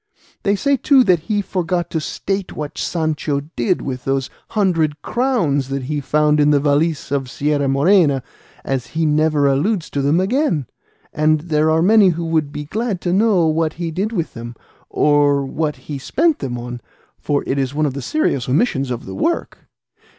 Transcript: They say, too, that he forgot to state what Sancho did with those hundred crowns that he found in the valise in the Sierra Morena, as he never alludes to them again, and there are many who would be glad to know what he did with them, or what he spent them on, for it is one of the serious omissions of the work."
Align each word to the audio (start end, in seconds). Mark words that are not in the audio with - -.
They 0.41 0.55
say, 0.55 0.77
too, 0.77 1.03
that 1.03 1.19
he 1.29 1.43
forgot 1.43 1.91
to 1.91 2.01
state 2.01 2.53
what 2.53 2.75
Sancho 2.79 3.41
did 3.55 3.83
with 3.83 4.03
those 4.03 4.31
hundred 4.47 4.99
crowns 5.03 5.69
that 5.69 5.83
he 5.83 6.01
found 6.01 6.39
in 6.39 6.49
the 6.49 6.59
valise 6.59 7.11
in 7.11 7.21
the 7.21 7.29
Sierra 7.29 7.67
Morena, 7.67 8.23
as 8.65 8.87
he 8.97 9.05
never 9.05 9.45
alludes 9.45 9.91
to 9.91 10.01
them 10.01 10.19
again, 10.19 10.65
and 11.13 11.41
there 11.41 11.69
are 11.69 11.83
many 11.83 12.09
who 12.09 12.25
would 12.25 12.51
be 12.51 12.63
glad 12.63 12.99
to 13.01 13.13
know 13.13 13.45
what 13.45 13.73
he 13.73 13.91
did 13.91 14.11
with 14.11 14.33
them, 14.33 14.55
or 14.89 15.45
what 15.45 15.75
he 15.75 15.99
spent 15.99 16.39
them 16.39 16.57
on, 16.57 16.81
for 17.19 17.43
it 17.45 17.59
is 17.59 17.75
one 17.75 17.85
of 17.85 17.93
the 17.93 18.01
serious 18.01 18.49
omissions 18.49 18.89
of 18.89 19.05
the 19.05 19.13
work." 19.13 19.67